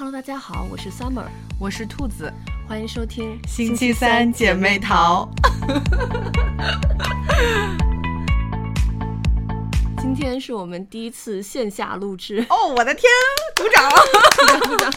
[0.00, 1.26] Hello，大家好，我是 Summer，
[1.58, 2.32] 我是兔子，
[2.66, 5.28] 欢迎收听星期三姐妹淘。
[10.00, 13.10] 今天是我们第一次线下录制哦，我的天，
[13.54, 13.90] 鼓掌！
[14.70, 14.90] 鼓掌！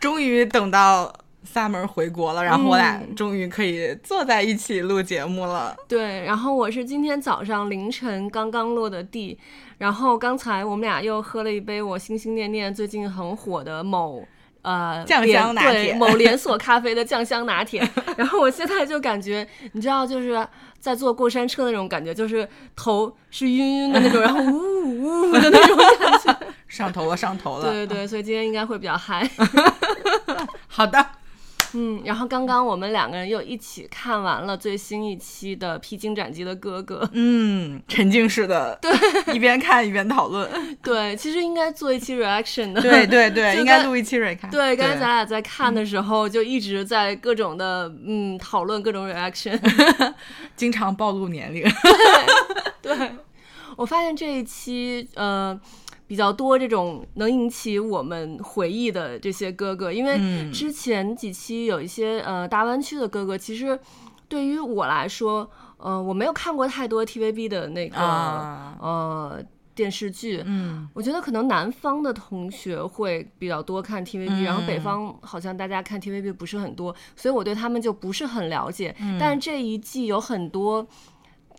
[0.00, 1.12] 终于等到
[1.44, 5.74] Summer 回国了，然后我俩终于可以坐在一起录节目了。
[5.76, 9.38] 嗯、对，然后我是今天早上凌晨刚刚落的地。
[9.78, 14.24] 然后刚才我们俩又喝了一杯我心心念念最近很火的某
[14.62, 17.82] 呃酱香拿铁，对，某连锁咖啡的酱香拿铁。
[18.16, 20.46] 然后我现在就感觉，你知道，就是
[20.78, 27.64] 在坐过山车那种感觉，就是头是晕晕的那种，然后呜呜的那种感觉， 上头了，上头了。
[27.64, 29.28] 对对对，所以今天应该会比较嗨。
[30.68, 31.04] 好的。
[31.74, 37.04] 嗯，然后刚刚我们两个人又一起看完了最新一期的《披荆斩棘的哥哥》。
[37.12, 38.92] 嗯，沉浸式的，对，
[39.34, 40.48] 一边看一边讨论。
[40.82, 42.80] 对，其实应该做一期 reaction 的。
[42.80, 44.50] 对对对，应该录一期 reaction。
[44.50, 49.58] 对，刚才咱俩在看的时候，就一直在各种的嗯讨论各种 reaction，
[50.56, 51.62] 经常暴露年龄。
[52.82, 53.10] 对， 对，
[53.76, 55.58] 我发现这一期呃。
[56.12, 63.80] 比较多这种能引起我们回忆的这些哥哥，因为之前几期有一些呃大湾区的哥哥，其实
[64.28, 69.42] 对于我来说，呃我没有看过太多 TVB 的那个、啊、呃
[69.74, 78.94] 电视剧，嗯，我觉得可能南方的同学会比较多看 TVB，、嗯、然后北方好像大家看 TVB 不是很多，所以我对他们就不是很了解。
[79.00, 80.86] 嗯、但这一季有很多。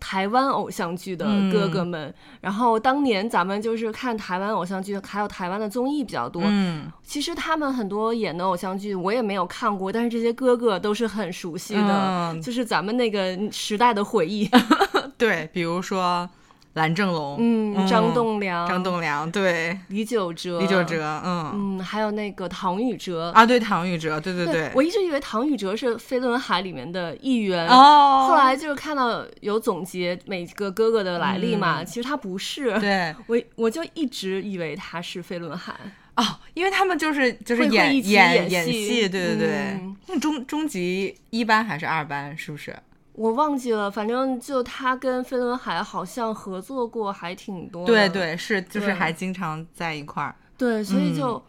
[0.00, 6.42] 台湾偶像剧的哥哥们，嗯，然后当年咱们就是看台湾偶像剧，还有台湾的综艺比较多。
[6.44, 14.48] 嗯，其实他们很多演的偶像剧我也没有看过，但是这些哥哥都是很熟悉的，嗯，就是咱们那个时代的回忆。
[15.18, 16.28] 对，比如说。
[16.74, 21.52] 蓝正龙，嗯，张栋梁，张栋梁，对，李玖哲，李玖哲，嗯。
[21.54, 23.30] 嗯，还有那个唐禹哲。
[23.32, 35.72] 啊，对，唐禹哲，对对对，对，我一直以为唐禹哲是飞轮海里面的一员，哦，后来就是看到有总结每个哥哥的来历嘛，嗯、其实他不是，对， 我我就一直以为他是飞轮海，
[36.16, 36.24] 哦，
[36.54, 39.48] 因为他们就是就是演演演戏，对对对，
[39.80, 42.74] 嗯、那终终极一班还是二班，是不是？
[43.14, 47.86] 我忘记了，反正就他跟飞轮海好像合作过，还挺多。
[47.86, 50.34] 对对，是就是还经常在一块儿。
[50.58, 51.42] 对，所以就、嗯、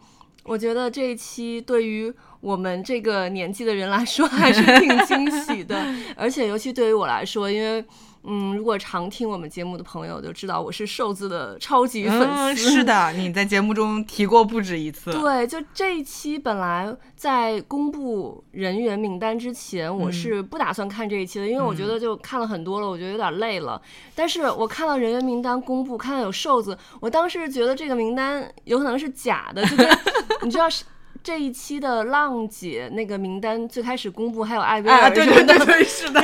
[0.44, 5.76] 我觉得这一期对于我们这个年纪的人来说还是挺惊喜的，
[6.16, 7.84] 而且尤其对于我来说，因为。
[8.28, 12.26] 嗯，如果常听我们节目的朋友就知道我是瘦子的超级粉丝。
[12.26, 15.12] 嗯，是的，你在节目中提过不止一次。
[15.18, 23.80] 对，就这一期本来在公布人员名单之前，我是不打算看这一期的，嗯，因为我觉得就看了很多了，我觉得有点累了。
[24.14, 29.88] 但是我看到人员名单公布，看到有瘦子，我当时觉得这个名单有可能是假的，就是
[30.42, 30.84] 你知道是。
[31.26, 36.22] 这一期的浪姐那个名单最开始公布，还有艾薇儿，啊，对对对对，是的，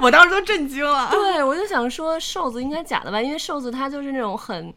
[0.00, 1.06] 我当时都震惊了。
[1.14, 4.74] 对，我就想说瘦子应该假的吧，因为瘦子他就是那种很，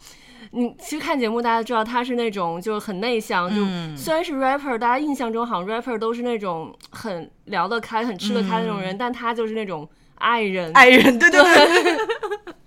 [0.51, 9.89] 你其实看节目大家知道他是那种就是很内向，嗯、就虽然是 rapper，大家印象中好像 rapper 都是那种很聊得开、很吃得开的那种人，嗯、但他就是那种
[10.19, 11.97] 爱人，爱人，对对对。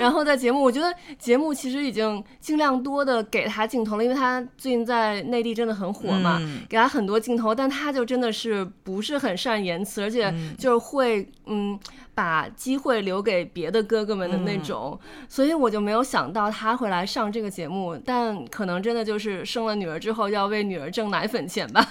[0.00, 11.72] 对然后在节目，我觉得节目其实已经尽量多的给他镜头了，因为他最近在内地真的很火嘛，嗯、给他很多镜头，但他就真的是不是很善言辞，而且就是会嗯。
[11.72, 11.78] 嗯
[12.12, 21.86] 把机会留给别的哥哥们的那种，嗯，所以我就没有想到他会来上这个节目，但可能真的就是生了女儿之后要为女儿挣奶粉钱吧，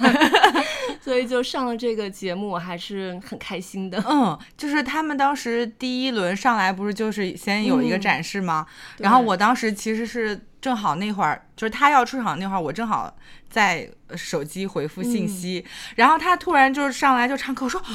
[1.01, 4.03] 所以就上了这个节目，我还是很开心的。
[4.07, 8.65] 嗯，就是他们当时第一轮上来不是就是先有一个展示吗？
[8.97, 10.39] 嗯，然后我当时其实是。
[10.61, 13.15] 正好那会儿就是他要出场那会儿，我正好
[13.49, 17.87] 在手机回复信息，嗯，然后他突然就上来就唱歌，我说啊，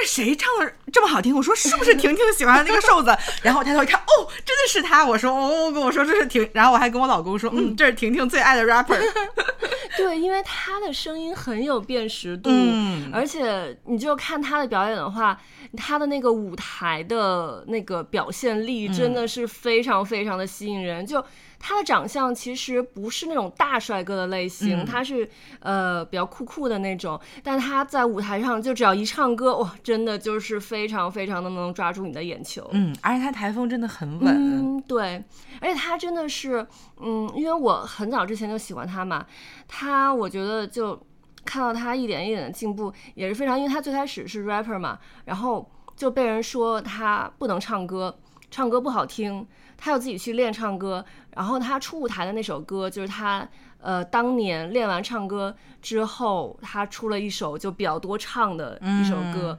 [0.00, 1.34] 这谁唱的这么好听？
[1.34, 3.16] 我说 是不是婷婷喜欢的那个瘦子？
[3.42, 5.04] 然后我抬头一看，哦，真的是他！
[5.04, 8.98] 我说哦，跟我说这是婷，然后我还跟我老公说，嗯，这是婷婷最爱的 rapper。
[9.96, 15.36] 对，因为他的声音很有辨识度，嗯，而且你就看他的表演的话，
[15.76, 21.24] 他的那个舞台的那个表现力真的是非常非常的吸引人，就。
[21.60, 25.28] 他的长相其实不是那种大帅哥的类型，嗯、他是
[25.60, 32.68] 呃比较酷酷的那种，但他在舞台上就只要一唱歌，哇，真的就是非常非常的能抓住你的眼球。
[32.72, 34.28] 嗯，而且他台风真的很稳。
[34.28, 35.22] 嗯，对，
[35.60, 36.64] 而且他真的是，
[37.00, 39.26] 嗯，因为我很早之前就喜欢他嘛，
[39.66, 40.98] 他我觉得就
[41.44, 48.16] 看到他一点一点的进步也是非常，因为他最开始是 rapper 嘛，然后就被人说他不能唱歌，
[48.48, 49.44] 唱歌不好听。
[49.78, 51.02] 他又自己去练唱歌，
[51.34, 53.48] 然后他初舞台的那首歌就是他
[53.80, 59.58] 呃当年练完唱歌之后，他出了一首就比较多唱的一首歌，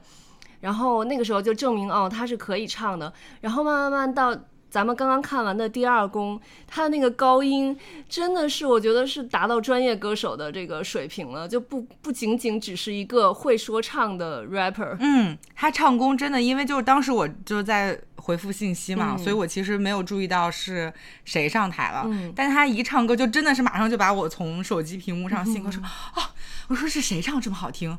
[0.60, 4.38] 然后那个时候就证明哦他是可以唱的，然后慢慢慢到。
[4.70, 7.76] 咱们刚刚看完的第二宫，他的那个高音
[8.08, 14.96] 真的是，我觉得是达到专业歌手的这个水平了，就不不仅仅只是一个会说唱的 rapper。
[15.00, 20.92] 嗯，他唱功真的，因为就是当时我就在回复信息嘛，嗯、所以我其实没有注意到是
[21.24, 22.04] 谁上台了。
[22.06, 26.30] 嗯，但他一唱歌，就真的是马上就把我从手机屏幕上信哥说、嗯、啊，
[26.68, 27.98] 我说是谁唱这么好听？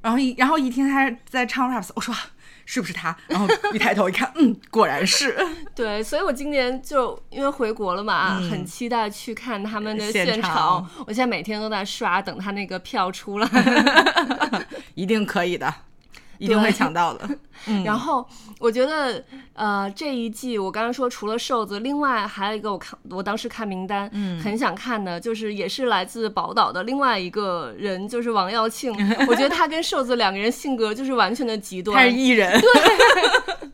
[0.00, 2.14] 然后一然后一听他在唱 rap，我说。
[2.66, 3.16] 是不是他？
[3.28, 5.34] 然后一抬头一看，嗯，果然是。
[5.74, 10.34] 对，所以我今年就因为回国了嘛，嗯、很期待去看他们的现场。
[10.34, 13.48] 现场我现在每天都在刷，等他那个票出来，
[14.94, 15.72] 一定可以的。
[16.38, 17.28] 一定会抢到的。
[17.68, 18.26] 嗯、然后
[18.58, 19.24] 我觉得，
[19.54, 28.92] 呃，这一季我刚刚说除了瘦子，另外还有一个我看我当时看名单，嗯，很想看的，就是也是来自宝岛的另外一个人，就是王耀庆。
[29.26, 31.96] 我觉得他跟瘦子两个人性格就是完全的极端。
[31.96, 32.60] 他是艺人。
[32.60, 32.68] 对。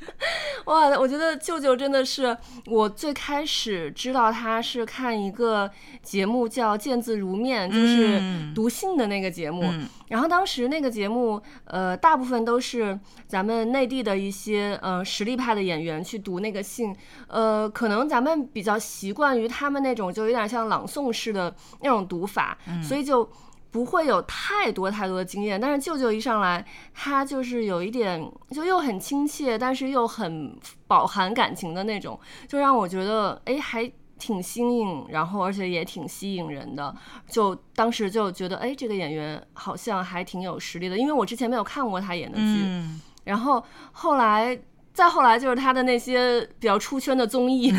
[0.66, 2.36] 哇，我觉得舅舅真的是
[2.66, 5.68] 我最开始知道他是看一个
[6.04, 8.22] 节目叫《见字如面》，就是
[8.54, 9.64] 读信的那个节目。
[9.64, 16.94] 嗯、然后当时那个节目，呃，大部分都是咱们内地的一些呃实力派的演员去读那个信。
[17.28, 23.28] 呃，可能咱们比较习惯于他们那种就有点像朗诵式的那种读法，嗯、所以就。
[23.72, 26.62] 不会有太多太多的经验，但是舅舅一上来，
[26.92, 30.54] 他就是有一点，就又很亲切，但是又很
[30.86, 33.90] 饱含感情的那种，就让我觉得，哎，还
[34.22, 36.94] 挺新颖，然后而且也挺吸引人的。
[37.28, 44.56] 就当时就觉得，哎，这个演员好像还挺有实力的，因为我之前没有看过他演的剧，嗯、然后后来。
[44.94, 47.72] 再后来就是他的那些比较出圈的综艺，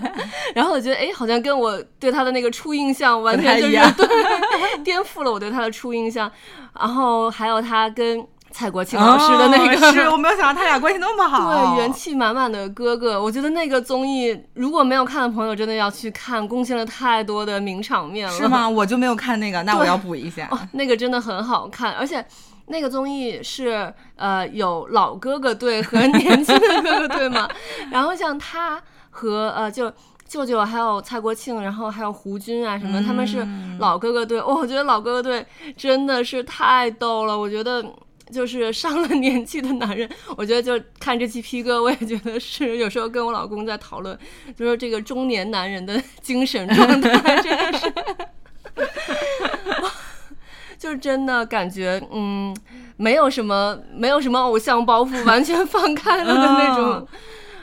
[0.54, 6.30] 然后我觉得哎，好像跟我对他的那个初印象完全就是对，颠覆了我对他的初印象。
[6.78, 8.22] 然后还有他跟
[8.58, 13.22] 蔡国庆老师的那个，哦、是我没有想到他俩关系那么好， 对，元气满满的哥哥。
[13.22, 18.34] 我觉得那个综艺如果没有看的朋友，真的要去看，贡献了太多的名场面了。
[18.34, 18.66] 是吗？
[18.68, 20.48] 我就没有看那个，那我要补一下。
[20.50, 22.24] 哦，那个真的很好看，而且。
[22.70, 27.48] 那个综艺是呃有老哥哥队和年轻的哥哥队嘛，
[27.90, 28.78] 然后像他
[29.08, 29.90] 和呃就
[30.28, 33.38] 舅舅还有蔡国庆，然后还有胡军啊什么，他们是
[33.78, 34.38] 老哥哥队。
[34.38, 35.46] 哦，我觉得老哥哥队
[35.78, 37.38] 真的是太逗了。
[37.38, 37.82] 我觉得
[38.32, 44.16] 就是上了 年纪的男人，我觉得就看这期 P 哥，我也觉得是有时候跟我老公在讨论，
[44.56, 47.92] 就说这个中年男人的 精神状态真的是。
[50.78, 52.56] 就真的感觉，嗯，
[52.96, 56.84] 没有什么，没有什么偶像包袱，完全放开了的那种。
[56.84, 57.08] 哦、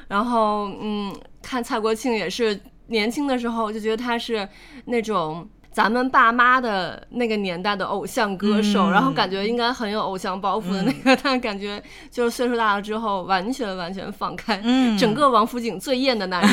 [0.09, 4.45] 然后，嗯，看蔡国庆也是年轻的时候就觉得他是
[4.87, 16.51] 那种咱们爸妈的那个年代的偶像歌手，嗯、然后感觉应该很有偶像包袱的那个，嗯、 但感觉就是岁数大了之后，完全完全放开，嗯，整个王府井最艳的男人。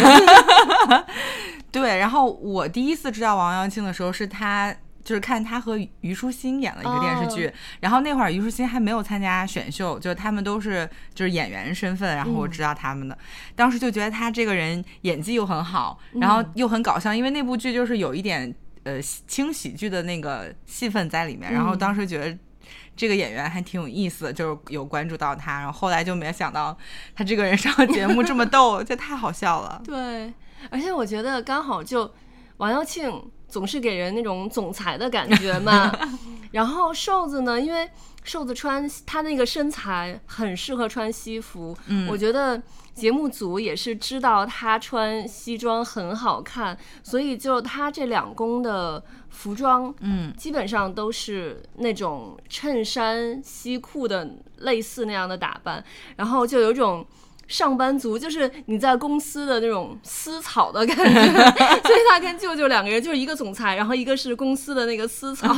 [0.89, 1.05] 嗯、
[1.71, 4.75] 对，然后我第一次知道王耀庆的时候是他。
[5.05, 7.55] 就是看他和虞书欣演了一个电视剧，oh.
[7.81, 13.19] 然后那会儿虞书欣还没有参加选秀，就他们都是就是演员身份，然后我知道他们的，嗯、
[13.57, 18.55] 当时就觉得他这个人演技又很好，然后又很搞笑，嗯、因为那部剧就是有一点
[18.85, 22.39] 呃轻喜剧的那个戏份在里面，然后当时觉得
[22.97, 26.77] 这个演员还挺有意思，就是有关注到他，然后后来就没想到
[27.15, 29.81] 他这个人上节目这么逗， 这太好笑了。
[29.85, 30.33] 对，
[30.71, 32.13] 而且我觉得刚好就
[32.59, 33.31] 王耀庆。
[33.53, 35.93] 总是给人那种总裁的感觉嘛，
[36.53, 37.87] 然后瘦子呢，因为
[38.25, 42.63] 瘦子穿他那个身材很适合穿西服，嗯，我觉得
[42.95, 55.85] 节目组也是知道他穿西装很好看，所以就他这两公的服装，嗯，基本上都是那种衬衫西裤的类似那样的打扮，
[56.17, 57.07] 然后就有种。
[57.49, 61.13] 上班族就是你在公司的那种私草的感觉，
[61.83, 65.55] 所以他跟舅舅两个人就是一个总裁，然后一个是公司的那个私草，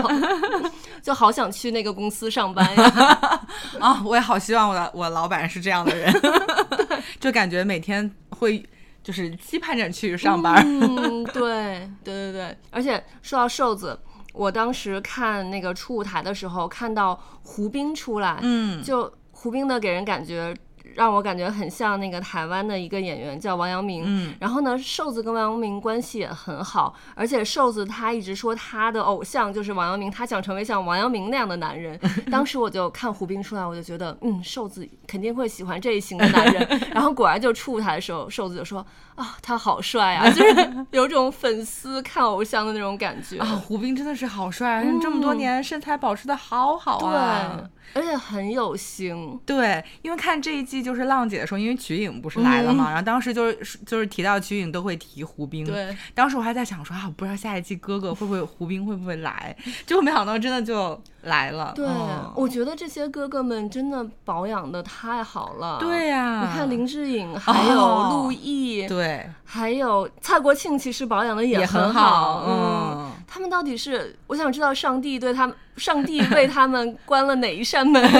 [1.00, 3.46] 就好想去那个公司上班呀！
[3.78, 6.12] 啊， 我也好希望我的我老板是这样的人，
[7.18, 8.64] 就感觉每天会
[9.02, 10.64] 就是期盼着去上班。
[10.64, 13.98] 嗯，对对对对，而且说到瘦子，
[14.32, 20.54] 我当时看那个初舞台的时候，看到胡兵出来，嗯，就胡兵的给人感觉。
[20.94, 24.04] 让我感觉很像那个台湾的一个演员叫王阳明。
[24.06, 31.98] 嗯，然后呢，瘦子跟王阳明关系也很好，而且瘦子他一直说他的偶像就是王阳明，他想成为像王阳明那样的男人。
[32.30, 36.66] 当时我就看胡兵出来，我就觉得，嗯，瘦子肯定会喜欢这一型的男人。
[36.94, 38.84] 然后果然就触他的时候，瘦子就说
[39.14, 43.46] 啊，他好帅啊， 就是有种粉丝看偶像的那种感觉啊。
[43.46, 47.60] 胡兵真的是好帅，啊，这么多年身材保持的好好啊。
[47.60, 47.68] 对。
[47.92, 61.72] 而且很有型，对，因为看这一季就是浪姐的时候，因为瞿颖不是来了嘛，嗯、然后当时就是就是提到瞿颖都会提胡兵，对，当时我还在想说啊，我不知道下一季哥哥会不会胡兵会不会来， 结果没想到真的就来了。
[61.76, 65.78] 对、嗯，我觉得这些哥哥们真的保养的太好了。
[65.78, 72.50] 对呀、啊，你看林志颖，还有陆毅、哦，对，还有蔡国庆，其实保养的也很好，嗯，
[72.96, 75.54] 嗯，他们到底是，我想知道上帝对他们。
[75.76, 78.02] 上帝为他们关了哪一扇门？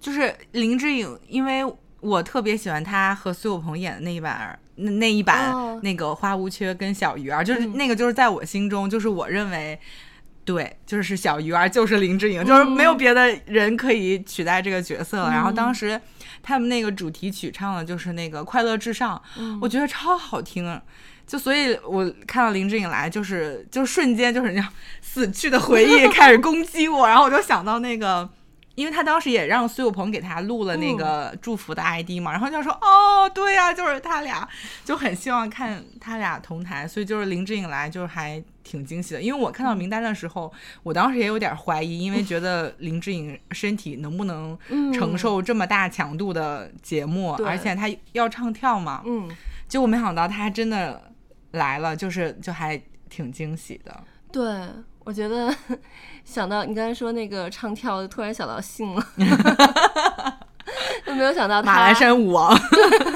[0.00, 1.62] 就是林志颖，因为
[2.00, 5.82] 我特别喜欢他和苏有朋演的那一版，那那一版、oh.
[5.82, 9.78] 那个花无缺跟小鱼儿，就是那个就是在我心中，就是我认为，
[10.44, 15.30] 对，就是小鱼儿就是林志颖，就是没有别的人可以取代这个角色了。
[15.30, 16.00] 然后当时
[16.40, 19.20] 他们那个主题曲唱的就是那个《快乐至上》，
[19.60, 20.80] 我觉得超好听。
[21.28, 28.26] 就所以，我看到林志颖来，就是就瞬间就是那样死去的回忆开始攻击我，然后我就想到那个，
[28.74, 34.48] 因为他当时也让苏有朋给他录了那个祝福的 ID 嘛，然后就说哦，对呀，就是他俩，
[34.86, 40.50] 就很希望看他俩同台，所以就是林志颖来就是还挺惊喜的，因为我看到名单的时候，
[40.82, 44.58] 我当时也有点怀疑，因为觉得林志颖身体能不能
[44.94, 49.28] 承受这么大强度的节目，而且他要唱跳嘛，嗯，
[49.68, 51.02] 结果没想到他还真的。
[51.52, 54.04] 来了，就是就还挺惊喜的。
[54.30, 54.44] 对，
[55.04, 55.54] 我觉得
[56.24, 59.02] 想到你刚才说那个唱跳，突然想到信了，
[61.06, 62.54] 都没有想到他马栏山舞王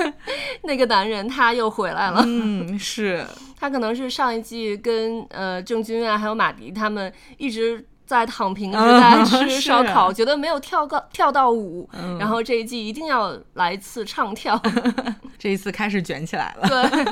[0.65, 2.23] 那个男人他又回来了。
[2.27, 3.27] 嗯， 是
[3.61, 7.87] 他可能是上一季跟呃郑钧啊还有马迪他们一直。
[8.05, 14.61] 在躺平， 一直在吃烧烤，嗯、觉得没有跳高跳到舞，嗯，然后这一季一定要来一次唱跳。
[15.39, 16.69] 这一次开始卷起来了。
[16.69, 17.05] 对，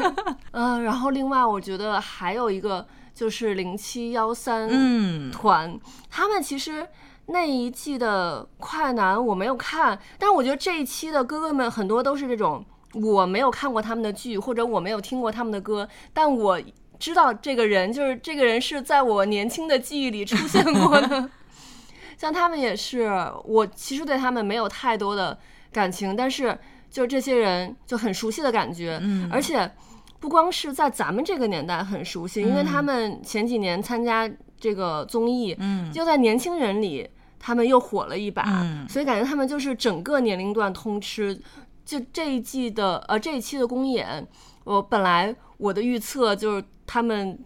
[0.52, 4.68] 嗯、 呃，然后另外我觉得还有一个就是零七幺三
[5.30, 5.80] 团，嗯，
[6.10, 6.86] 他们其实
[7.26, 16.60] 那一季的快男我没有看，但是我觉得这一期的哥哥们很多都是这种我没有看过他们的剧，或者我没有听过他们的歌，但我。
[17.00, 21.28] 知道这个人，就是这个人是在我年轻的记忆里出 现过的，
[22.18, 23.10] 像他们也是，
[23.44, 25.36] 我其实对他们没有太多的
[25.72, 26.56] 感情，但是
[26.90, 29.68] 就这些人就很熟悉的感觉，嗯，而且
[30.20, 41.40] 不光是在咱们这个年代很熟悉，因为他们前几年参加这个综艺，嗯，就在年轻人里他们又火了一把，嗯，所以感觉他们就是整个年龄段通吃，
[41.86, 44.26] 就这一季的呃这一期的公演，
[44.64, 46.64] 我本来我的预测就是。
[46.92, 47.38] 他们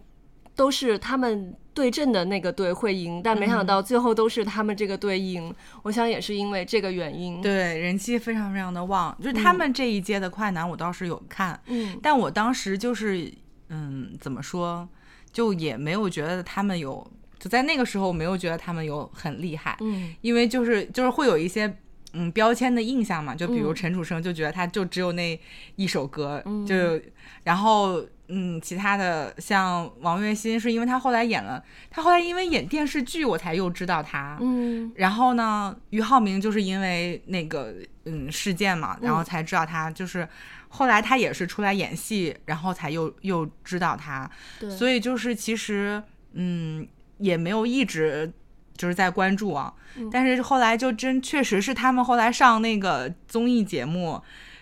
[0.55, 5.49] 都是他们对阵的那个队会赢，但没想到最后都是他们这个队赢。
[5.49, 5.55] 嗯。
[5.83, 7.39] 我想也是因为这个原因。
[7.43, 9.15] 对，人气非常非常的旺。
[9.21, 13.31] 就是他们这一届的快男，我倒是有看，嗯，但我当时就是，
[13.69, 14.89] 嗯，怎么说，
[15.31, 17.05] 就也没有觉得他们有，
[17.37, 21.71] 就在那个时候没有觉得他们有很厉害，嗯，因为就是就是会有一些
[22.15, 25.39] 嗯标签的印象嘛，就比如陈楚生就觉得他就只有那
[25.75, 26.99] 一首歌，嗯，就
[27.43, 28.03] 然后。
[28.27, 34.35] 嗯，其他的像王栎鑫，是因为他后来演了，他后来因为演电视剧，我才又知道他。
[34.41, 40.27] 嗯，然后呢，俞灏明就是因为那个嗯事件嘛，然后才知道他，就是
[40.69, 44.27] 后来他也是出来演戏，然后才又又知道他。
[44.59, 46.01] 对，所以就是其实
[46.33, 46.87] 嗯
[47.19, 48.33] 也没有一直
[48.77, 54.21] 就是在关注啊，嗯，但是后来就真确实是他们后来上那个综艺节目，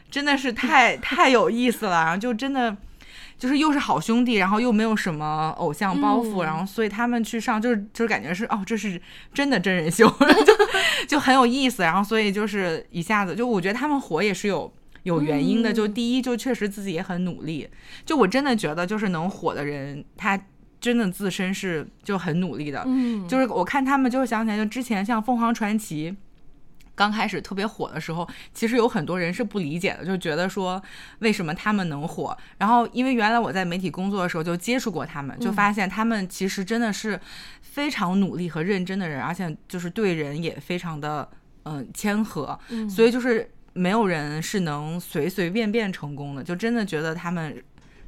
[0.09, 2.75] 真的是太太有意思了，然后就真的。
[3.35, 9.01] 就是又是好兄弟，然后又没有什么偶像包袱，嗯、然后所以他们去上就是就是感觉是哦，这是
[9.33, 10.07] 真的真人秀，
[10.45, 10.53] 就
[11.09, 11.83] 就很有意思。
[11.83, 15.73] 然后所以就是一下子就我觉得他们火也是有有原因的。
[15.73, 17.67] 就第一就确实自己也很努力。
[18.05, 20.39] 就我真的觉得就是能火的人，他
[20.83, 22.83] 真的自身是就很努力的。
[22.85, 26.13] 嗯，就是我看他们就想起来，就之前像凤凰传奇。
[26.95, 30.79] 刚开始特别火的时候，其实有很多人是不理解的，就觉得说
[31.21, 32.37] 为什么他们能火。
[32.59, 37.19] 然后因为原来我在媒体工作的时候就接触过他们，就发现他们其实真的是
[37.63, 41.27] 非常努力和认真的人，而且就是对人也非常的
[41.63, 47.59] 嗯谦和，所以就是没有人是能随随便便成功的，就真的觉得他们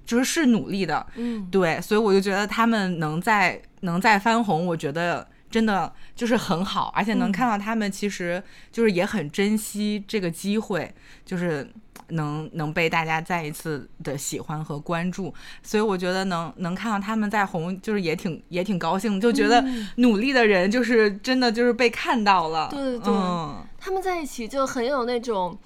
[0.06, 5.28] 就是是努力的，嗯，对，所以我就觉得他们能在能在翻红，我觉得。
[5.48, 8.44] 真的就是很好，而且能看到他们其实
[8.74, 10.94] 就是也很珍惜这个机会，
[11.24, 11.66] 就是
[12.10, 15.34] 能能被大家再一次的喜欢和关注，
[15.64, 19.64] 所以我觉得能能看到他们在红，就是也挺也挺高兴，就觉得
[19.98, 22.68] 努力的人就是真的就是被看到了。
[22.70, 25.58] 对对对，嗯，他们在一起就很有那种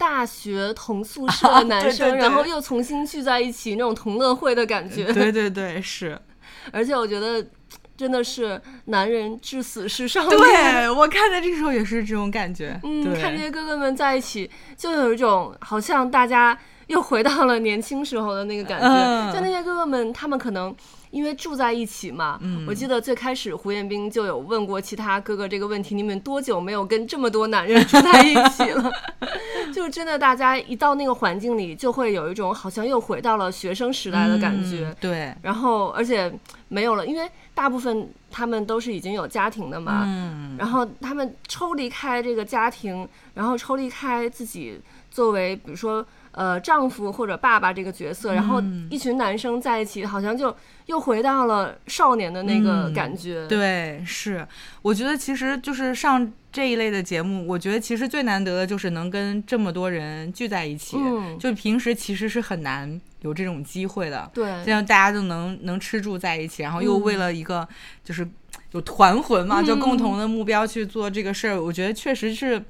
[0.00, 5.12] 大学同宿舍的男生，啊、对对对，然后又重新聚在一起那种同乐会的感觉。
[5.12, 6.18] 对对对，是，
[6.72, 7.46] 而且我觉得。
[8.00, 10.30] 真的是男人至死是少年。
[10.38, 12.80] 对，我看的这时候也是这种感觉。
[12.82, 18.86] 嗯，看这些哥哥们在一起，就有一种好像大家又回到了年轻时候的那个感觉。
[18.86, 20.74] 嗯、就那些哥哥们，他们可能
[21.10, 22.38] 因为住在一起嘛。
[22.42, 22.64] 嗯。
[22.66, 28.90] 我记得最开始胡彦斌就有问过其他哥哥这个问题：你们多久没有跟这么多男人住在一起了？
[29.72, 34.88] 就真的，大家一到那个环境里，就会有一种好像又回到了学生时代的感觉。
[34.88, 35.34] 嗯、对。
[35.42, 36.32] 然后，而且
[36.68, 37.30] 没有了，因为。
[37.52, 50.54] 大部分他们都是已经有家庭的嘛，嗯，然后他们抽离开这个家庭，然后抽离开自己作为比如说呃丈夫或者爸爸这个角色，然后一群男生在一起，好像就
[50.86, 53.46] 又回到了少年的那个感觉。
[53.46, 54.46] 嗯，对，是，
[54.82, 63.00] 我觉得其实就是上这一类的节目，我觉得其实最难得的就是能跟这么多人聚在一起，嗯，就平时其实是很难。
[63.22, 67.68] 有这种机会的，对，这样大家就能能吃住在一起，然后又为了一个
[68.02, 68.26] 就是
[68.70, 72.64] 有团魂嘛，嗯、就共同的目标去做这个事儿，嗯、我觉得确实是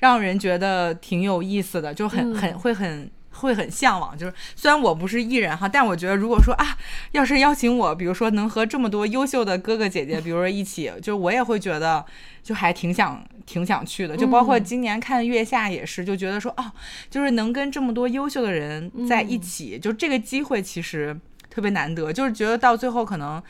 [0.00, 3.10] 让人觉得挺有意思的，就很很会很。
[3.32, 6.76] 会很向往，就是虽然我不是艺人哈，但我觉得如果说啊，
[7.12, 12.04] 要是邀请我，比如说能和这么多优秀的哥哥姐姐，比如说一起，就我也会觉得
[12.42, 14.16] 就还挺想挺想去的。
[14.16, 16.72] 就包括今年看月下也是，就觉得说哦，
[17.08, 21.16] 就是能跟这么多优秀的人在一起，就这个机会其实
[21.48, 22.12] 特别难得。
[22.12, 23.40] 就是觉得到最后可能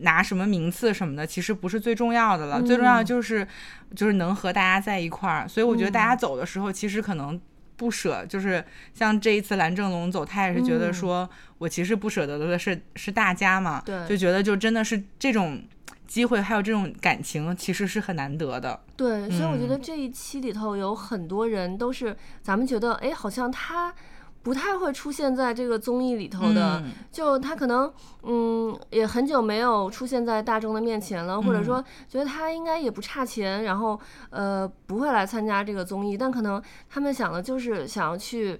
[0.00, 3.46] 拿什么名次什么的，其实不是最重要的了，最重要的就是
[3.94, 5.48] 就是能和大家在一块儿。
[5.48, 7.40] 所以我觉得大家走的时候，其实可能。
[7.76, 11.26] 不舍，就是像这一次蓝正龙走，他也是觉得说，
[11.56, 15.62] 我其实不舍得的是、嗯、是大家嘛，对，就觉得就真的是这种
[16.06, 18.78] 机会，还有这种感情，其实是很难得的。
[18.96, 23.94] 对，所以我觉得这一期里头有很多人都是咱们觉得，哎，好像他。
[24.42, 27.92] 不太会出现在这个综艺里头的，嗯、就他可能
[28.22, 38.58] 嗯也很久没有出现在大众的面前了，嗯、或者说觉得他应该也不差钱，然后呃不会来参加这个综艺，但可能他们想的就是想要去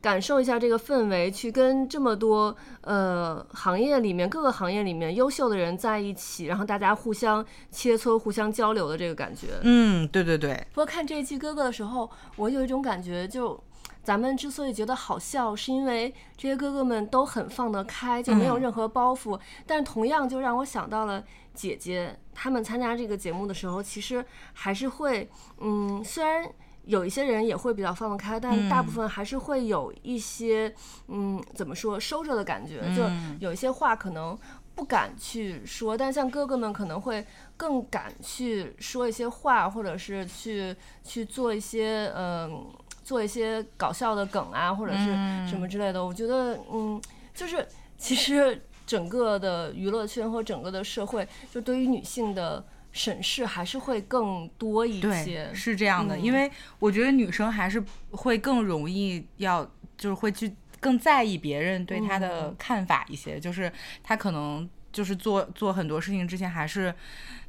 [0.00, 9.48] 感受一下这个氛围，去跟这么多呃行业里面各个行业里面优秀的人在一起，然后大家互相切磋、互相交流的这个感觉。
[9.64, 10.66] 嗯，对对对。
[10.72, 13.62] 不过看这一期哥哥的时候，我有一种感觉就。
[14.10, 19.36] 咱们之所以觉得好笑，是因为这些哥哥们都很放得开，就没有任何包袱。
[19.36, 21.22] 嗯、但同样就让我想到了
[21.54, 26.44] 姐姐，他们参加这个节目的时候，其实还是会，嗯，虽然
[26.86, 30.74] 有一些人也会比较放得开，但大部分还是会有一些，
[31.06, 33.04] 嗯，怎么说，收着的感觉，就
[33.38, 34.36] 有一些话可能
[34.74, 35.96] 不敢去说。
[35.96, 37.24] 但像哥哥们可能会
[37.56, 42.66] 更敢去说一些话，或者是去去做一些，嗯。
[43.02, 45.06] 做一些搞笑的梗啊，或者是
[45.48, 47.00] 什么之类的，嗯、我觉得，嗯，
[47.34, 47.66] 就是
[47.98, 55.48] 其实整个的娱乐圈和整个的社会，就对于女性的审视还是会更多一些。
[55.48, 59.64] 对，是这样的，嗯、因为我觉得女生还是会更容易要，
[59.96, 66.94] 就是会去更在意别人对她的看法一些，嗯、就是她可能就是做做很多事情之前，还是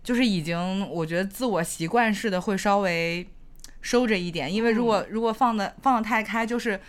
[0.03, 3.27] 就是已经，我觉得自我习惯式的会稍微。
[3.81, 6.79] 收着一点，因为如果如果放的放的太开，就是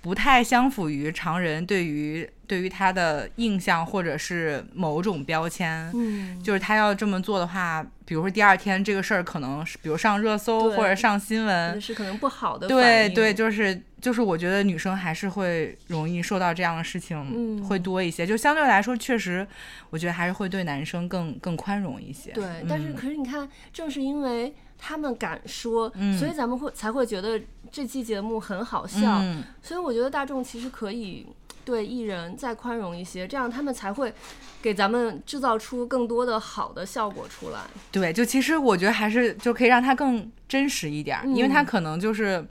[0.00, 5.90] 不太相符于常人对于对于他的印象或者是某种标签。
[5.94, 12.68] 嗯，就是他要这么做的话，比如说第二天这个事儿可能是，比如上热搜或者上新闻，是可能不好的。
[12.68, 18.24] 对对，就是就是，我觉得女生还是会容易受到这样的事情会多一些。
[18.24, 19.44] 就相对来说，确实，
[19.90, 22.30] 我觉得还是会对男生更更宽容一些。
[22.30, 24.54] 对，但是可是你看，正是因为。
[24.78, 29.18] 他们敢说，所以咱们会才会觉得这期节目很好笑。
[29.20, 31.26] 嗯、所以我觉得大众其实可以
[31.64, 34.14] 对艺人再宽容一些，这样他们才会
[34.62, 37.60] 给咱们制造出更多的好的效果出来。
[37.90, 42.46] 对，就其实我觉得还是就可以让他更真实一点，嗯、因为他可能就是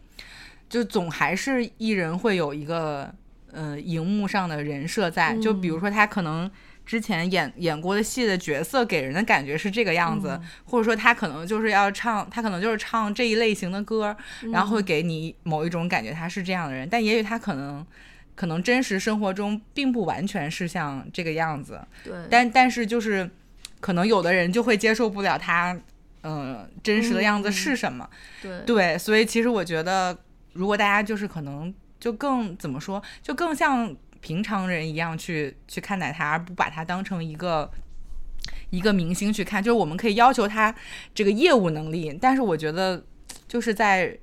[0.69, 3.09] 就总还是艺人会有一个
[3.51, 6.51] 呃荧幕上的人设在，嗯、就比如说他可能。
[6.87, 16.87] 之前演演过的戏的角色给人的感觉是这个样子，嗯、或者说他可能就是要唱，他可能就是唱这一类型的歌，嗯、然后会给你某一种感觉，他是这样的人。
[16.89, 17.85] 但也许他可能，
[18.35, 21.85] 可能真实生活中并不完全是像这个样子。
[22.05, 22.13] 对。
[22.31, 23.29] 但但是就是
[23.81, 25.77] 可能有的人就会接受不了他，
[26.21, 28.09] 嗯、呃，真实的样子是什么。
[28.43, 30.17] 嗯、对对，所以其实我觉得，
[30.53, 33.93] 如果大家就是可能就更怎么说，就更像
[34.27, 37.71] 平常人一样去去看待他，而不把他当成一个
[38.71, 39.63] 一个明星去看。
[39.63, 40.75] 就是我们可以要求他
[41.15, 43.01] 这个业务能力，但是我觉得
[43.47, 44.17] 就是在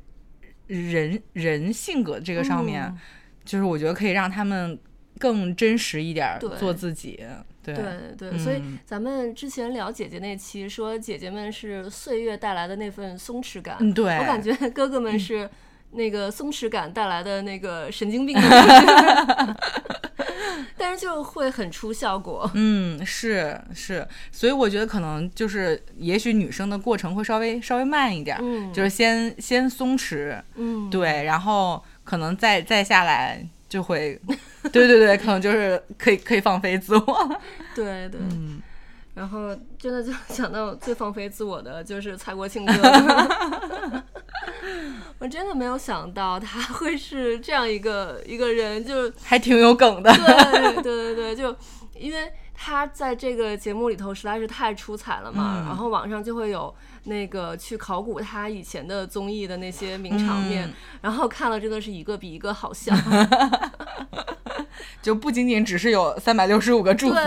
[0.67, 2.83] 人人性格这个上面。
[2.85, 2.99] 嗯
[3.45, 4.79] 就是我觉得可以让他们
[5.19, 7.23] 更真实一点，做自己。
[7.63, 7.85] 对对
[8.17, 13.77] 对，嗯、所以咱们之前聊姐姐那期，说姐姐们是岁月带来的那份松弛感。
[13.81, 14.17] 嗯，对。
[14.17, 15.47] 我感觉哥哥们是
[15.91, 18.35] 那个松弛感带来的那个神经病。
[20.77, 22.51] 但是就会很出效果。
[22.55, 31.83] 嗯，是是，所以我觉得可能就是，也许女生的过程会稍微稍微慢一点，嗯、就是先先松弛，嗯，对，然后。
[32.05, 34.21] 可能再再下来就会，
[34.71, 37.41] 对对对，可能就是可以可以放飞自我，
[37.75, 38.61] 对 对，嗯，
[39.15, 44.03] 然后真的就想到最放飞自我的就是蔡国庆哥哥，
[45.19, 50.13] 我真的没有想到他 会是这样一个一个人，就还挺有梗的，
[50.83, 51.57] 对对对对， 就
[51.99, 56.75] 因为他在这个节目里头实在是太出彩了嘛，嗯、然后网上就会有。
[57.07, 60.73] 那个去考古他以前的综艺的那些名场面，嗯、
[61.03, 62.95] 然后看了真的是一个比一个好笑，
[65.03, 67.19] 就不仅仅只是有三百六十五个祝福，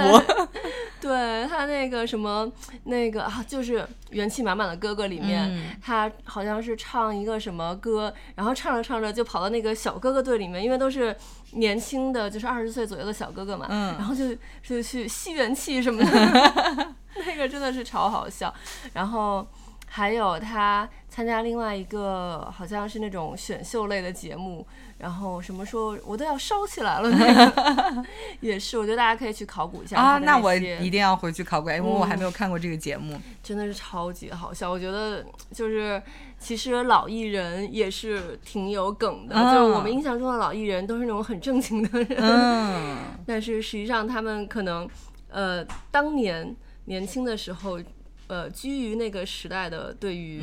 [1.08, 2.52] 对，他那个什么
[2.84, 11.16] 那个啊，就是元气满满的哥哥里面，嗯、他好像是唱一个什么歌，然后唱着唱着就跑到那个小哥哥队里面，因为都是
[11.52, 16.94] 年轻的，就是二十岁左右的小哥哥嘛，嗯、然后就就去吸元气什么的，
[17.26, 18.54] 那个真的是超好笑，
[18.94, 19.48] 然后。
[19.90, 24.68] 还有他参加另外一个好像是那种选秀类的节目，
[24.98, 28.06] 然后什么时候我都要烧起来了，那个
[28.40, 30.18] 也是，我觉得大家可以去考古一下啊。
[30.18, 34.72] 那我一定要回去考古，因为我还没有看过这个节目，嗯，真的是超级好笑。
[34.72, 36.02] 我觉得就是
[36.40, 44.90] 其实老艺人也是挺有梗的，嗯、就是我们印象中的老艺人都是那种很正经的人，嗯、 但是实际上他们可能
[45.30, 46.56] 呃当年
[46.86, 47.80] 年轻的时候。
[48.28, 50.42] 呃，基于那个时代的对于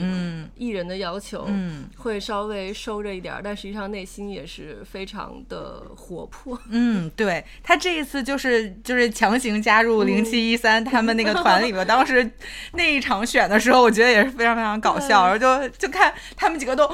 [0.57, 6.59] 艺人的要求，嗯，会稍微收着一点儿，但实际上内心也是非常的活泼。
[6.71, 12.31] 嗯，对，他这一次就是就是强行加入零七一三他们那个团里边，嗯、 当时
[12.73, 16.89] 那一场选的时候，我觉得也是非常非常搞笑，然后就就看他们几个都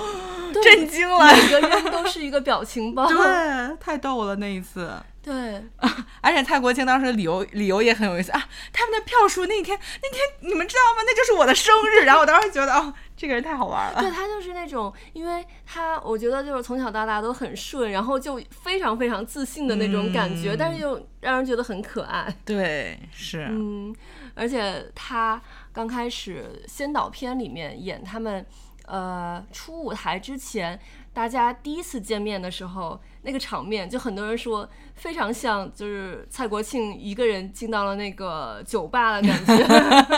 [0.63, 4.91] 震惊了，每个人都是一个表情包， 对，太逗了那一次。
[5.23, 5.63] 对，
[6.23, 11.03] 而且蔡国庆当时的理由理由也很有意思啊，他们的票数那天那天你们知道吗？
[11.05, 12.05] 那就是我的生日。
[12.05, 14.01] 然后我当时觉得哦，这个人太好玩了。
[14.01, 22.35] 对，他就是那种，因为他我觉得就是从小到大都很顺，然后就非常非常自信的那种感觉，嗯、但是又让人觉得很可爱。
[22.45, 23.47] 对，是。
[23.51, 23.95] 嗯，
[24.35, 25.41] 而且他
[25.73, 28.45] 刚开始先导片里面演他们
[28.87, 30.81] 呃出舞台之前，
[31.13, 33.01] 大家第一次见面的时候。
[33.23, 39.63] 那个场面就很多人说非常像，就是蔡国庆一个人进到了那个酒吧的感觉。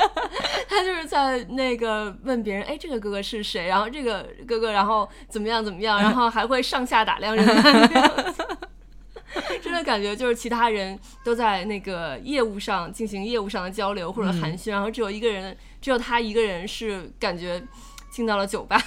[0.70, 3.66] 他就是在那个问别人，哎，这个哥哥是谁？
[3.66, 5.98] 然后这个哥哥，然后怎么样怎么样？
[6.00, 8.34] 然后还会上下打量人家。
[9.60, 17.60] 真的感觉就是其他人都在那个业务上进行业务上的交流或者寒暄，嗯、然后只有一个人，只有他一个人是感觉。
[18.12, 18.78] 进到了酒吧，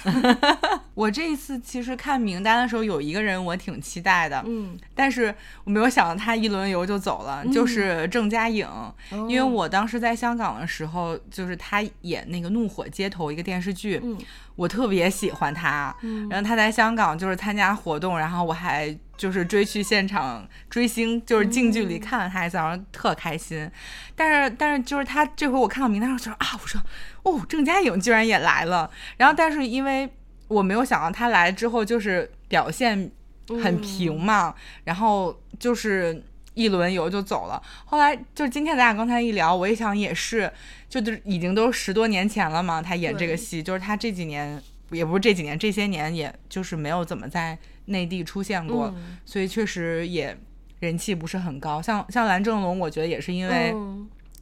[0.94, 5.34] 我这一次其实看名单的时候，有一个人我挺期待的，嗯，但是
[5.64, 8.64] 我没有想到他一轮游就走了，嗯、就是郑嘉颖，
[9.10, 14.16] 嗯、因为我当时在香港的时候，就是他演那个《怒火街头》一个电视剧，嗯、
[14.54, 23.70] 我特别喜欢他，嗯、然后他在香港就是参加活动，然后我还就是追去现场追星，就是近距离看了他一次，然后特开心，
[24.14, 26.80] 但是但是就是他这回我看到名单上就说啊，我说。
[27.22, 30.08] 哦，郑嘉颖居然也来了，然后但是因为
[30.46, 33.10] 我没有想到他来之后就是表现
[33.48, 36.22] 很平嘛，嗯、然后就是
[36.54, 37.60] 一轮游就走了。
[37.84, 40.48] 后来就是今天咱俩刚才一聊，我一想也是，
[40.88, 50.36] 就就已经都十多年前了嘛，他演这个戏，就是他这几年也不是这几年，这些年也就是没有怎么在内地出现过，嗯、所以确实也
[50.80, 51.82] 人气不是很高。
[51.82, 53.74] 像像蓝正龙，我觉得也是因为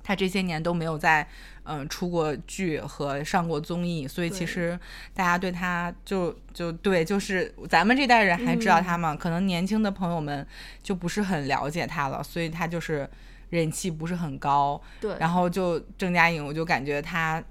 [0.02, 1.26] 他这些年都没有在。
[1.66, 4.78] 嗯，出过剧和上过综艺，所以其实
[5.14, 10.46] 大家对他就就对，就是咱们这代人还知道他嘛，嗯、可能年轻的朋友们
[10.82, 13.08] 就不是很了解他了，所以他就是
[13.48, 14.78] 人气不是很高。
[15.00, 17.42] 对，然后就郑嘉颖，我就感觉他，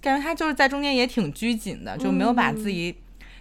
[0.00, 2.96] 感觉他就是在中间也挺拘谨的，就没有把自己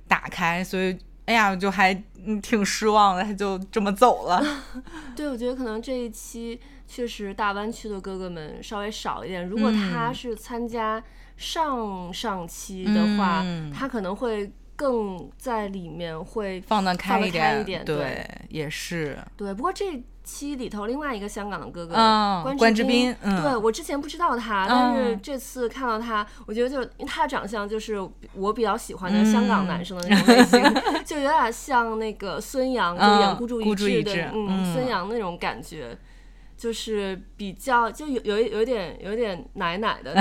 [0.07, 0.97] 打开，嗯、所以
[1.29, 1.93] 哎呀，就还
[2.41, 4.43] 挺失望的，他就这么走了。
[5.15, 6.59] 对，我觉得可能这一期。
[6.87, 9.47] 确实大湾区的哥哥们稍微少一点。
[9.47, 10.99] 如果他是参加
[11.37, 17.85] 上上期的话，嗯、他可能会更在里面会放得开一点。
[17.85, 19.19] 对也是。
[19.37, 20.03] 对，不过这。
[20.29, 27.99] 期里头另外一个香港的哥哥，嗯、关之斌，嗯、对，我之前不知道他，嗯、但是这次看到他，我觉得就因为他的长相就是
[28.35, 34.73] 我比较喜欢的香港男生的那种类型，嗯、 就有点像那个孙杨，就演孤注一掷的，嗯，嗯。
[34.73, 35.97] 孙杨那种感觉。
[36.59, 40.13] 就是比较就有有有点有点奶奶的，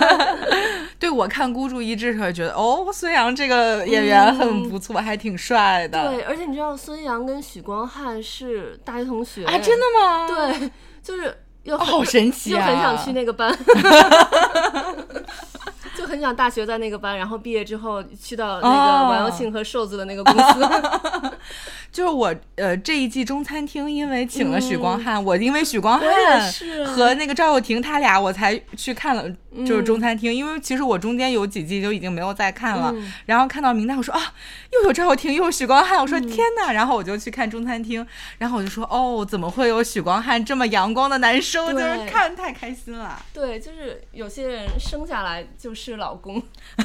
[0.98, 6.10] 对，我看孤注一掷时候觉得哦，孙杨这个演员很不错，嗯、还挺帅的。
[6.10, 9.58] 对，而且你知道孙杨跟许光汉是大学同学啊？
[9.58, 10.26] 真的吗？
[10.26, 10.70] 对，
[11.02, 13.54] 就是又、哦、好神奇啊，又很想去那个班。
[15.94, 20.62] 就很想大学在那个班，然后毕业之后去到那个王耀庆和瘦子的那个公司。
[20.62, 21.32] Oh.
[21.96, 26.52] 就是我呃这一季中餐厅，因为请了许光汉，嗯、我因为许光汉
[26.84, 29.26] 和那个赵又廷他俩，我才去看了
[29.64, 30.30] 就是中餐厅。
[30.30, 34.20] 嗯、因为其实我中间有几季就已经没有再看了，嗯、然后看到名单，我说啊，
[34.74, 36.70] 又有赵又廷，又有许光汉，我说天哪！
[36.70, 38.06] 嗯、然后我就去看中餐厅，
[38.36, 41.72] 然后我就说哦，怎么会有许光汉这么阳光的男生？
[41.72, 43.18] 就是看太开心了。
[43.32, 45.86] 对，就是有些人生下来就是。
[45.86, 46.42] 是老公，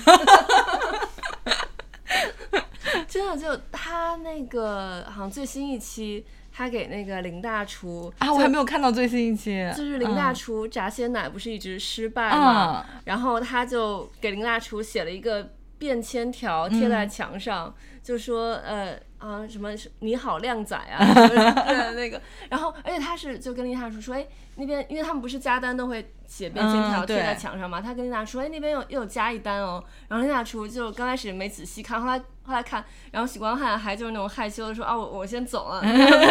[3.07, 18.97] 真的就他那个好像最新一期，他给那个林大厨啊，我还没有看到最新一期，就是林大厨炸鲜奶不是一直失败嘛，嗯、然后他就给林大厨写了一个便签条贴在墙上，嗯、就说呃。
[19.21, 35.83] 啊，什么你好靓仔啊， 对那个，然后而且他是就跟林大厨说，哎，那边因为他们不是加单都会写便签条贴在墙上嘛，嗯、他跟林大厨说，哎，那边又又有加一单哦，然后林大厨就刚开始没仔细看，后来后来看，然后许光汉还就是那种害羞的说，啊，我我先走了，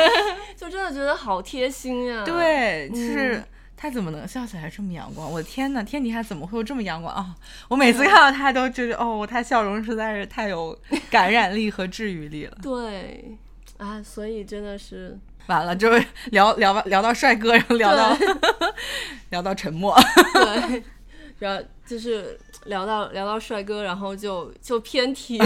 [0.57, 3.37] 就真的觉得好贴心呀、啊，对，就是。
[3.37, 3.45] 嗯
[3.83, 5.33] 他怎么能笑起来这么阳光？
[5.33, 7.35] 我的天呐，天底下怎么会有这么阳光啊、哦？
[7.69, 10.79] 我每次看到他都觉得，哦，他笑容实在是太有
[11.11, 12.55] 感染力和治愈力了。
[12.63, 13.39] 对，
[13.79, 18.15] 啊，所以真的是完了，就是聊聊聊到帅哥，然后聊到
[19.31, 19.99] 聊到沉默。
[20.35, 20.83] 对，
[21.39, 25.41] 然后就是聊到聊到帅哥，然后就就偏题。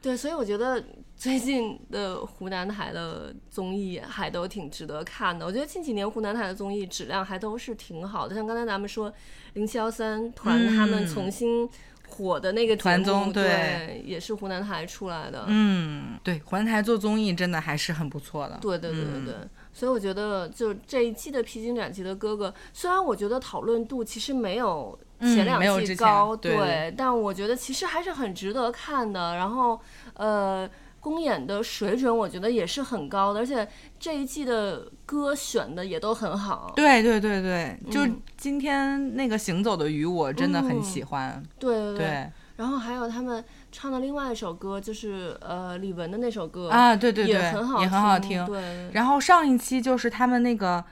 [0.00, 0.80] 对，所以我觉得。
[1.20, 9.12] 最近的湖南台的综艺还都挺值得看的，我觉得近几年湖南台的综艺质量还都是挺好的，像刚才咱们说
[9.52, 11.68] 零七幺三团他们重新
[12.08, 15.44] 火的那个团综，嗯、对，对，也是湖南台出来的。
[15.48, 18.56] 嗯，对，湖南台做综艺真的还是很不错的。
[18.62, 29.34] 对对对对对，嗯、所以我觉得就这一季的《披荆斩棘的哥哥》，虽然我觉得讨论度其实没有前两季高，嗯、对，对，但我觉得其实还是很值得看的。
[29.34, 29.78] 然后，
[30.14, 30.66] 呃。
[31.00, 33.66] 公演的水准我觉得也是很高的，而且
[33.98, 36.72] 这一季的歌选的也都很好。
[36.76, 38.00] 对对对对，嗯、就
[38.36, 41.30] 今天那个行走的鱼，我真的很喜欢。
[41.30, 41.98] 嗯、对对对。
[41.98, 48.46] 对然后还有他们唱的另外一首歌，就是呃李玟的那首歌啊，对对对，也很好听，也很好听。
[48.46, 48.90] 对。
[48.92, 50.84] 然后上一期就是他们那个。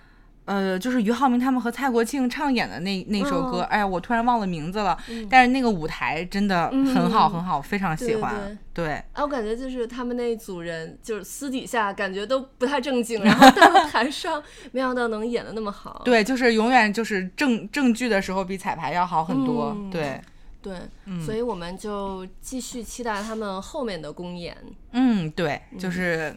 [0.48, 4.96] 呃，就是俞灏明他们和蔡国庆唱演的那那首歌，嗯、哎呀，我突然忘了名字了。
[5.08, 8.34] 嗯、但是那个舞台真的很好，很好，嗯、非常喜欢。
[8.72, 16.00] 对，对，对，对，哎，我感觉就是他们那一组人，就是私底下感觉都不太正经， 然后到了台上，没想到能演的那么好。
[16.02, 19.74] 对，就是永远就是正正剧的时候比彩排要好很多。
[19.76, 20.18] 嗯、对，
[20.62, 24.56] 对，嗯、所以我们就继续期待他们后面的公演。
[24.92, 26.34] 嗯，对，就是。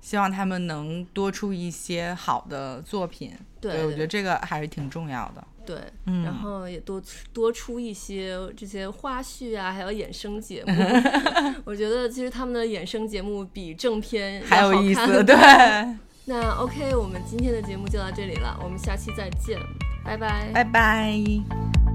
[0.00, 5.44] 希望他们能多出一些好的作品，对，对，我觉得这个还是挺重要的。
[5.66, 10.72] 对，嗯，然后也多多出一些这些花絮啊，还有衍生节目。
[11.66, 15.22] 我觉得其实他们的衍生节目比正片还有意思。
[15.22, 15.36] 对，
[16.24, 19.58] 那 OK，我们今天的节目就到这里了，我们下期再见，
[20.02, 21.87] 拜拜，拜拜。